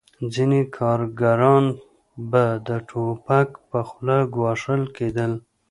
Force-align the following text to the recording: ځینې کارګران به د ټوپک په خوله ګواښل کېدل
ځینې 0.33 0.59
کارګران 0.77 1.65
به 2.29 2.45
د 2.67 2.69
ټوپک 2.89 3.49
په 3.69 3.79
خوله 3.87 4.17
ګواښل 4.35 4.81
کېدل 4.97 5.31